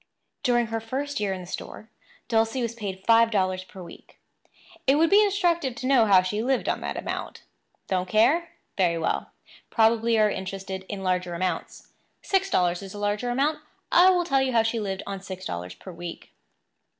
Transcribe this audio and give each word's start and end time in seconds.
During 0.41 0.65
her 0.73 0.79
first 0.79 1.19
year 1.19 1.31
in 1.31 1.41
the 1.41 1.45
store, 1.45 1.91
Dulcie 2.27 2.63
was 2.63 2.73
paid 2.73 3.05
five 3.05 3.29
dollars 3.29 3.63
per 3.63 3.83
week. 3.83 4.17
It 4.87 4.95
would 4.95 5.11
be 5.11 5.21
instructive 5.23 5.75
to 5.75 5.85
know 5.85 6.07
how 6.07 6.23
she 6.23 6.41
lived 6.41 6.67
on 6.67 6.81
that 6.81 6.97
amount. 6.97 7.43
Don't 7.85 8.09
care? 8.09 8.49
Very 8.77 8.97
well; 8.97 9.29
probably 9.69 10.15
you 10.15 10.21
are 10.21 10.31
interested 10.31 10.87
in 10.89 11.03
larger 11.03 11.35
amounts. 11.35 11.89
Six 12.23 12.49
dollars 12.49 12.81
is 12.81 12.95
a 12.95 12.97
larger 12.97 13.29
amount. 13.29 13.59
I 13.91 14.09
will 14.09 14.25
tell 14.25 14.41
you 14.41 14.53
how 14.53 14.63
she 14.63 14.79
lived 14.79 15.03
on 15.05 15.21
six 15.21 15.45
dollars 15.45 15.75
per 15.75 15.91
week. 15.91 16.31